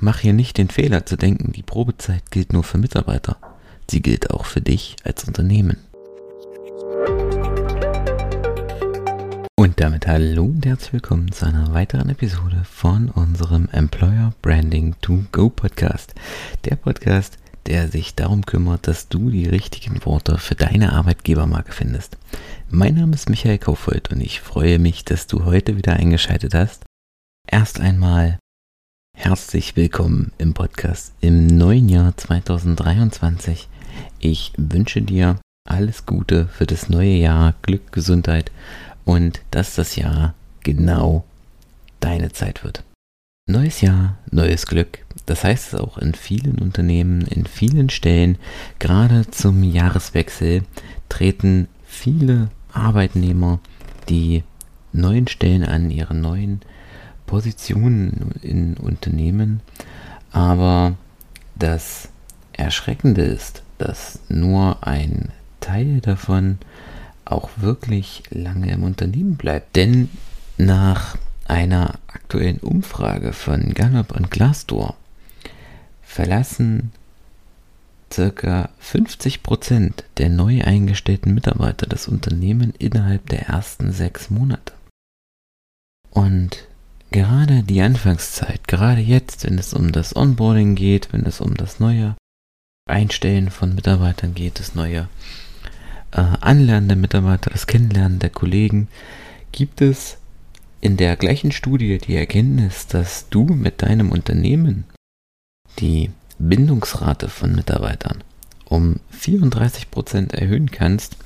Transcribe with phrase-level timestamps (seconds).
[0.00, 3.36] Mach hier nicht den Fehler zu denken, die Probezeit gilt nur für Mitarbeiter.
[3.90, 5.78] Sie gilt auch für dich als Unternehmen.
[9.56, 15.24] Und damit hallo und herzlich willkommen zu einer weiteren Episode von unserem Employer Branding to
[15.32, 16.14] Go Podcast.
[16.64, 17.36] Der Podcast,
[17.66, 22.18] der sich darum kümmert, dass du die richtigen Worte für deine Arbeitgebermarke findest.
[22.70, 26.84] Mein Name ist Michael Kaufold und ich freue mich, dass du heute wieder eingeschaltet hast.
[27.50, 28.38] Erst einmal
[29.20, 33.68] Herzlich willkommen im Podcast im neuen Jahr 2023.
[34.20, 38.52] Ich wünsche dir alles Gute für das neue Jahr, Glück, Gesundheit
[39.04, 41.24] und dass das Jahr genau
[41.98, 42.84] deine Zeit wird.
[43.50, 45.04] Neues Jahr, neues Glück.
[45.26, 48.38] Das heißt es auch in vielen Unternehmen, in vielen Stellen.
[48.78, 50.62] Gerade zum Jahreswechsel
[51.08, 53.58] treten viele Arbeitnehmer
[54.08, 54.44] die
[54.92, 56.60] neuen Stellen an, ihre neuen
[57.28, 59.60] Positionen in Unternehmen,
[60.32, 60.96] aber
[61.54, 62.08] das
[62.52, 66.58] Erschreckende ist, dass nur ein Teil davon
[67.24, 69.76] auch wirklich lange im Unternehmen bleibt.
[69.76, 70.08] Denn
[70.56, 74.96] nach einer aktuellen Umfrage von Gallup und Glassdoor
[76.02, 76.92] verlassen
[78.12, 84.72] circa 50% der neu eingestellten Mitarbeiter das Unternehmen innerhalb der ersten sechs Monate.
[86.10, 86.66] Und
[87.10, 91.80] gerade die Anfangszeit, gerade jetzt, wenn es um das Onboarding geht, wenn es um das
[91.80, 92.16] neue
[92.86, 95.08] Einstellen von Mitarbeitern geht, das neue
[96.12, 98.88] äh, Anlernen der Mitarbeiter, das Kennenlernen der Kollegen,
[99.52, 100.18] gibt es
[100.80, 104.84] in der gleichen Studie die Erkenntnis, dass du mit deinem Unternehmen
[105.78, 108.22] die Bindungsrate von Mitarbeitern
[108.64, 111.16] um 34% erhöhen kannst,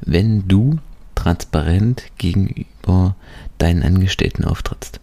[0.00, 0.78] wenn du
[1.14, 3.14] transparent gegenüber
[3.58, 5.00] deinen Angestellten auftrittst.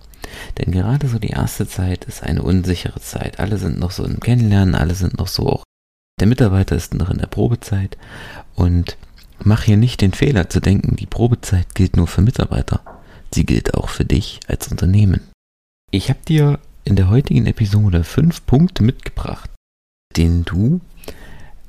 [0.77, 3.39] Gerade so die erste Zeit ist eine unsichere Zeit.
[3.39, 5.63] Alle sind noch so im Kennenlernen, alle sind noch so auch.
[6.19, 7.97] Der Mitarbeiter ist noch in der Probezeit
[8.53, 8.95] und
[9.39, 12.81] mach hier nicht den Fehler zu denken, die Probezeit gilt nur für Mitarbeiter.
[13.33, 15.21] Sie gilt auch für dich als Unternehmen.
[15.89, 19.49] Ich habe dir in der heutigen Episode fünf Punkte mitgebracht,
[20.15, 20.79] denen du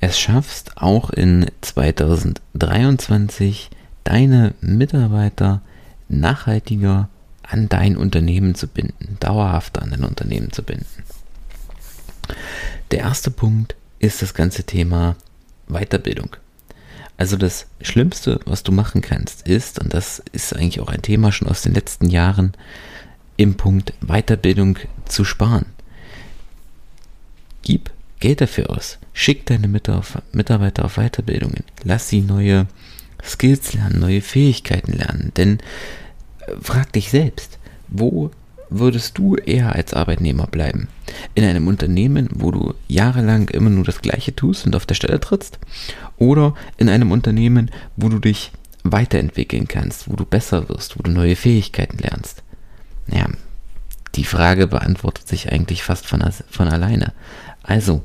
[0.01, 3.71] es schaffst, auch in 2023
[4.05, 5.63] deine Mitarbeiter
[6.11, 7.09] nachhaltiger
[7.49, 11.05] an dein Unternehmen zu binden, dauerhaft an dein Unternehmen zu binden.
[12.91, 15.17] Der erste Punkt ist das ganze Thema
[15.67, 16.37] Weiterbildung.
[17.17, 21.33] Also das Schlimmste, was du machen kannst, ist, und das ist eigentlich auch ein Thema
[21.33, 22.53] schon aus den letzten Jahren,
[23.37, 25.67] im Punkt Weiterbildung zu sparen.
[27.63, 28.99] Gib Geld dafür aus.
[29.13, 31.65] Schick deine Mitarbeiter auf Weiterbildungen.
[31.85, 32.67] Lass sie neue
[33.23, 35.33] Skills lernen, neue Fähigkeiten lernen.
[35.37, 35.59] Denn
[36.61, 38.31] frag dich selbst, wo
[38.71, 40.89] würdest du eher als Arbeitnehmer bleiben?
[41.35, 45.21] In einem Unternehmen, wo du jahrelang immer nur das Gleiche tust und auf der Stelle
[45.21, 45.59] trittst?
[46.19, 51.11] Oder in einem Unternehmen, wo du dich weiterentwickeln kannst, wo du besser wirst, wo du
[51.11, 52.43] neue Fähigkeiten lernst?
[53.11, 53.27] Ja,
[54.15, 57.13] die Frage beantwortet sich eigentlich fast von, von alleine.
[57.63, 58.03] Also,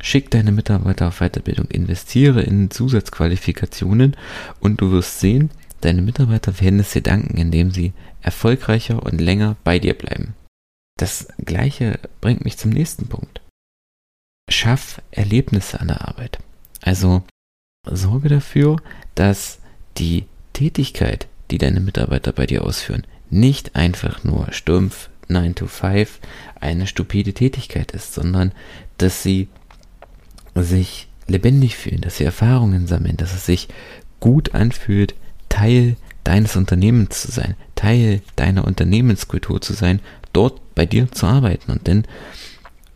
[0.00, 4.16] schick deine Mitarbeiter auf Weiterbildung, investiere in Zusatzqualifikationen
[4.60, 5.50] und du wirst sehen,
[5.82, 10.34] Deine Mitarbeiter werden es dir danken, indem sie erfolgreicher und länger bei dir bleiben.
[10.96, 13.40] Das gleiche bringt mich zum nächsten Punkt.
[14.48, 16.38] Schaff Erlebnisse an der Arbeit.
[16.80, 17.22] Also
[17.90, 18.76] sorge dafür,
[19.14, 19.58] dass
[19.98, 26.20] die Tätigkeit, die deine Mitarbeiter bei dir ausführen, nicht einfach nur stumpf 9 to 5
[26.60, 28.52] eine stupide Tätigkeit ist, sondern
[28.98, 29.48] dass sie
[30.54, 33.68] sich lebendig fühlen, dass sie Erfahrungen sammeln, dass es sich
[34.20, 35.14] gut anfühlt,
[35.52, 40.00] Teil deines Unternehmens zu sein, Teil deiner Unternehmenskultur zu sein,
[40.32, 41.70] dort bei dir zu arbeiten.
[41.70, 42.06] Und denn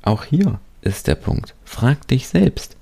[0.03, 1.55] auch hier ist der Punkt.
[1.65, 2.77] Frag dich selbst.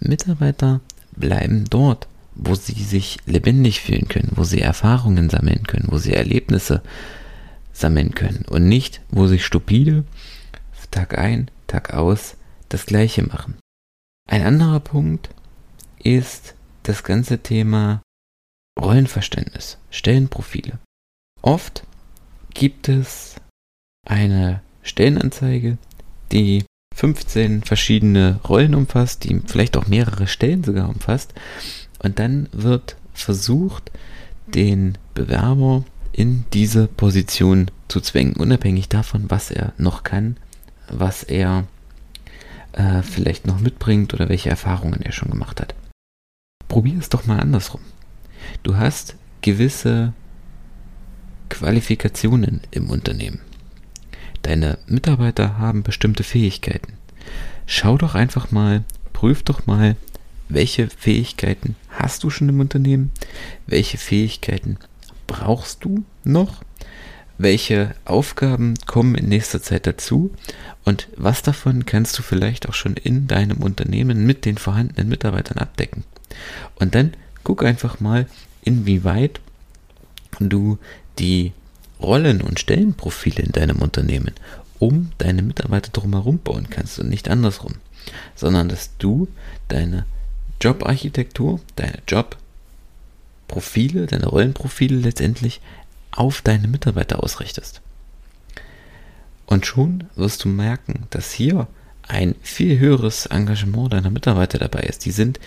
[0.00, 0.80] Mitarbeiter
[1.14, 6.14] bleiben dort, wo sie sich lebendig fühlen können, wo sie Erfahrungen sammeln können, wo sie
[6.14, 6.82] Erlebnisse
[7.72, 10.04] sammeln können und nicht, wo sie stupide
[10.90, 12.36] Tag ein, Tag aus
[12.68, 13.54] das Gleiche machen.
[14.28, 15.30] Ein anderer Punkt
[16.02, 18.02] ist das ganze Thema
[18.80, 20.78] Rollenverständnis, Stellenprofile.
[21.42, 21.84] Oft
[22.54, 23.36] gibt es
[24.06, 25.78] eine Stellenanzeige,
[26.30, 26.64] die
[26.94, 31.34] 15 verschiedene Rollen umfasst, die vielleicht auch mehrere Stellen sogar umfasst.
[31.98, 33.90] Und dann wird versucht,
[34.46, 40.36] den Bewerber in diese Position zu zwängen, unabhängig davon, was er noch kann,
[40.88, 41.64] was er
[42.72, 45.74] äh, vielleicht noch mitbringt oder welche Erfahrungen er schon gemacht hat.
[46.68, 47.80] Probier es doch mal andersrum.
[48.62, 50.12] Du hast gewisse
[51.48, 53.40] Qualifikationen im Unternehmen.
[54.42, 56.94] deine Mitarbeiter haben bestimmte Fähigkeiten.
[57.66, 59.96] Schau doch einfach mal, prüf doch mal,
[60.48, 63.10] welche Fähigkeiten hast du schon im Unternehmen,
[63.66, 64.78] welche Fähigkeiten
[65.26, 66.62] brauchst du noch,
[67.38, 70.32] welche Aufgaben kommen in nächster Zeit dazu
[70.84, 75.58] und was davon kannst du vielleicht auch schon in deinem Unternehmen mit den vorhandenen Mitarbeitern
[75.58, 76.04] abdecken.
[76.74, 77.12] Und dann
[77.44, 78.26] guck einfach mal,
[78.62, 79.40] inwieweit
[80.38, 80.78] du
[81.18, 81.52] die
[82.00, 84.34] Rollen- und Stellenprofile in deinem Unternehmen
[84.78, 87.74] um deine Mitarbeiter drumherum bauen kannst und nicht andersrum,
[88.34, 89.28] sondern dass du
[89.68, 90.06] deine
[90.60, 91.98] Jobarchitektur, deine
[93.48, 95.60] Jobprofile, deine Rollenprofile letztendlich
[96.10, 97.80] auf deine Mitarbeiter ausrichtest.
[99.46, 101.68] Und schon wirst du merken, dass hier
[102.08, 105.04] ein viel höheres Engagement deiner Mitarbeiter dabei ist.
[105.04, 105.38] Die sind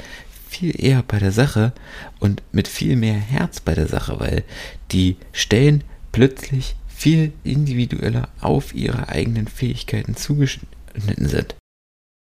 [0.55, 1.73] viel eher bei der Sache
[2.19, 4.43] und mit viel mehr Herz bei der Sache, weil
[4.91, 11.55] die stellen plötzlich viel individueller auf ihre eigenen Fähigkeiten zugeschnitten sind.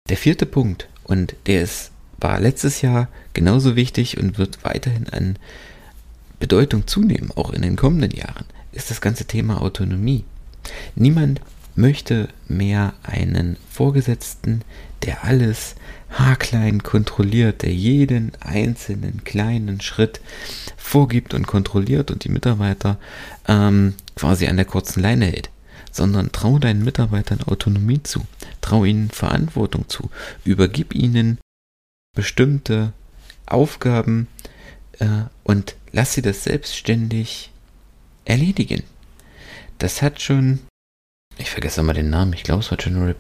[0.10, 5.38] Der vierte Punkt, und der ist, war letztes Jahr genauso wichtig und wird weiterhin an
[6.40, 10.26] Bedeutung zunehmen, auch in den kommenden Jahren, ist das ganze Thema Autonomie.
[10.96, 11.42] Niemand
[11.76, 14.62] möchte mehr einen Vorgesetzten,
[15.04, 15.76] der alles
[16.12, 20.22] haarklein kontrolliert, der jeden einzelnen kleinen Schritt
[20.78, 22.98] vorgibt und kontrolliert und die Mitarbeiter
[23.48, 25.50] ähm, quasi an der kurzen Leine hält,
[25.92, 28.26] sondern trau deinen Mitarbeitern Autonomie zu,
[28.60, 30.10] trau ihnen Verantwortung zu,
[30.44, 31.40] übergib ihnen
[32.14, 32.94] bestimmte
[33.46, 34.28] Aufgaben
[35.00, 37.52] äh, und lass sie das selbstständig
[38.26, 38.84] erledigen.
[39.78, 40.60] Das hat schon,
[41.38, 43.16] ich vergesse mal den Namen, ich glaube es war General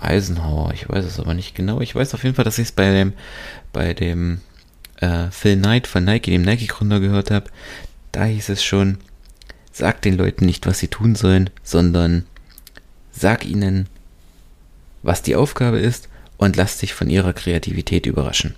[0.00, 1.80] Eisenhower, ich weiß es aber nicht genau.
[1.80, 3.14] Ich weiß auf jeden Fall, dass ich es bei dem,
[3.72, 4.40] bei dem
[5.00, 7.50] äh, Phil Knight von Nike, dem Nike-Gründer, gehört habe.
[8.12, 8.98] Da hieß es schon,
[9.72, 12.26] sag den Leuten nicht, was sie tun sollen, sondern
[13.10, 13.88] sag ihnen,
[15.02, 18.54] was die Aufgabe ist und lass dich von ihrer Kreativität überraschen.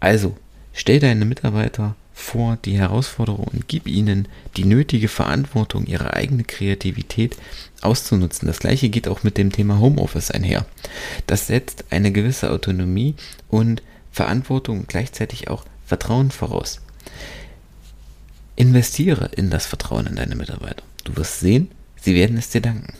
[0.00, 0.36] Also,
[0.72, 4.26] stell deine Mitarbeiter vor die Herausforderung und gib ihnen
[4.56, 7.36] die nötige Verantwortung, ihre eigene Kreativität
[7.80, 8.48] auszunutzen.
[8.48, 10.66] Das gleiche geht auch mit dem Thema Homeoffice einher.
[11.26, 13.14] Das setzt eine gewisse Autonomie
[13.48, 16.80] und Verantwortung und gleichzeitig auch Vertrauen voraus.
[18.56, 20.82] Investiere in das Vertrauen in deine Mitarbeiter.
[21.04, 21.70] Du wirst sehen,
[22.00, 22.94] sie werden es dir danken.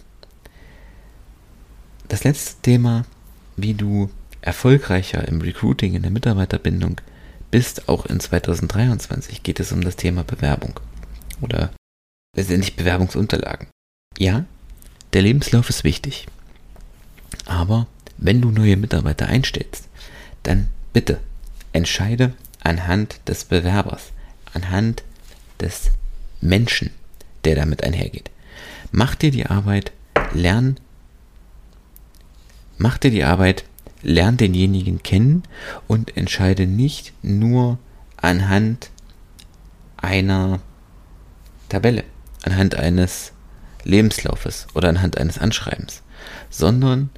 [2.06, 3.04] Das letzte Thema,
[3.56, 4.10] wie du
[4.40, 7.00] erfolgreicher im Recruiting, in der Mitarbeiterbindung
[7.50, 10.80] bist, auch in 2023, geht es um das Thema Bewerbung.
[11.40, 11.70] Oder
[12.36, 13.68] letztendlich Bewerbungsunterlagen.
[14.18, 14.44] Ja,
[15.12, 16.26] der Lebenslauf ist wichtig.
[17.46, 17.86] Aber
[18.16, 19.88] wenn du neue Mitarbeiter einstellst,
[20.42, 21.20] dann bitte
[21.72, 24.12] entscheide anhand des Bewerbers,
[24.52, 25.02] anhand
[25.60, 25.90] des
[26.40, 26.90] Menschen,
[27.44, 28.30] der damit einhergeht.
[28.90, 29.92] Mach dir die Arbeit,
[30.32, 30.78] lern,
[32.76, 33.64] mach dir die Arbeit,
[34.02, 35.42] lern denjenigen kennen
[35.86, 37.78] und entscheide nicht nur
[38.16, 38.90] anhand
[39.96, 40.60] einer
[41.68, 42.04] Tabelle,
[42.42, 43.32] anhand eines
[43.84, 46.02] Lebenslaufes oder anhand eines Anschreibens,
[46.50, 47.10] sondern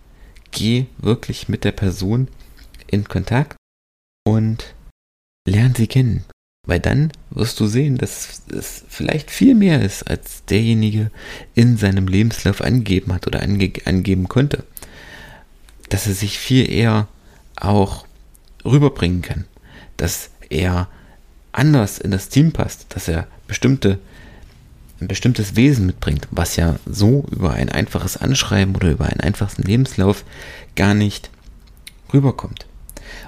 [0.50, 2.28] geh wirklich mit der Person
[2.86, 3.56] in Kontakt
[4.26, 4.74] und
[5.46, 6.24] lern sie kennen.
[6.66, 11.10] Weil dann wirst du sehen, dass es vielleicht viel mehr ist, als derjenige
[11.54, 14.64] in seinem Lebenslauf angegeben hat oder ange angeben konnte.
[15.90, 17.06] Dass er sich viel eher
[17.56, 18.06] auch
[18.64, 19.44] rüberbringen kann.
[19.96, 20.88] Dass er
[21.52, 23.98] anders in das Team passt, dass er bestimmte
[25.00, 29.62] ein bestimmtes Wesen mitbringt, was ja so über ein einfaches Anschreiben oder über einen einfachen
[29.62, 30.24] Lebenslauf
[30.76, 31.30] gar nicht
[32.12, 32.66] rüberkommt.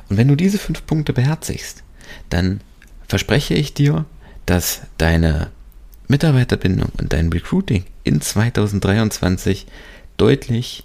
[0.09, 1.83] Und wenn du diese fünf Punkte beherzigst,
[2.28, 2.61] dann
[3.09, 4.04] verspreche ich dir,
[4.47, 5.50] dass deine
[6.09, 9.66] Mitarbeiterbindung und dein Recruiting in 2023
[10.16, 10.85] deutlich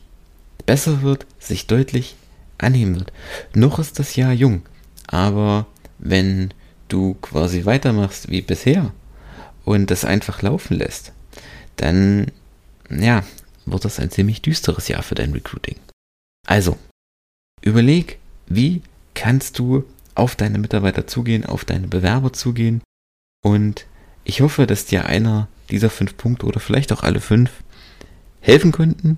[0.67, 2.15] besser wird, sich deutlich
[2.59, 3.11] annehmen wird.
[3.55, 4.61] Noch ist das Jahr jung,
[5.07, 5.65] aber
[5.97, 6.53] wenn
[6.89, 8.93] du quasi weitermachst wie bisher
[9.65, 11.13] und das einfach laufen lässt,
[11.77, 12.31] dann,
[12.91, 13.23] ja,
[13.65, 15.77] wird das ein ziemlich düsteres Jahr für dein Recruiting.
[16.45, 16.77] Also,
[17.61, 18.81] überleg, wie
[19.15, 19.83] kannst du
[20.15, 22.81] auf deine Mitarbeiter zugehen, auf deine Bewerber zugehen
[23.43, 23.85] und
[24.23, 27.51] ich hoffe, dass dir einer dieser fünf Punkte oder vielleicht auch alle fünf
[28.41, 29.17] helfen könnten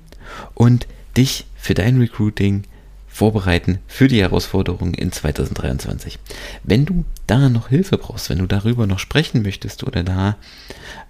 [0.53, 0.87] und
[1.19, 2.63] dich für dein Recruiting
[3.09, 6.17] vorbereiten für die Herausforderungen in 2023.
[6.63, 10.37] Wenn du da noch Hilfe brauchst, wenn du darüber noch sprechen möchtest oder da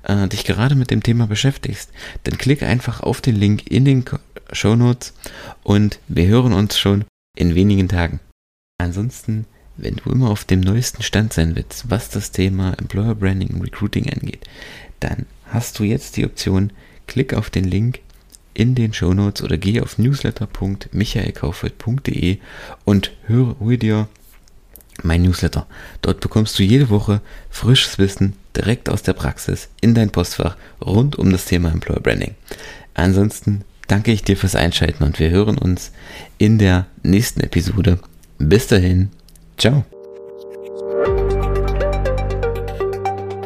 [0.04, 1.92] äh, dich gerade mit dem Thema beschäftigst,
[2.24, 4.04] dann klick einfach auf den Link in den
[4.52, 5.14] Show Notes
[5.62, 7.06] und wir hören uns schon
[7.38, 8.20] in wenigen Tagen.
[8.80, 9.46] Ansonsten,
[9.78, 13.62] wenn du immer auf dem neuesten Stand sein willst, was das Thema Employer Branding und
[13.62, 14.48] Recruiting angeht,
[15.02, 16.74] dann hast du jetzt die Option,
[17.06, 18.00] klick auf den Link
[18.60, 22.40] in den Shownotes oder geh auf newsletter.michaelkaufeld.de
[22.84, 24.10] und höre, hol dir
[25.02, 25.66] mein Newsletter.
[26.02, 31.18] Dort bekommst du jede Woche frisches Wissen direkt aus der Praxis in dein Postfach rund
[31.18, 32.36] um das Thema Employer Branding.
[32.96, 35.94] Ansonsten danke ich dir fürs Einschalten und wir hören uns
[36.38, 38.00] in der nächsten Episode.
[38.40, 39.08] Bis dahin,
[39.58, 39.86] ciao.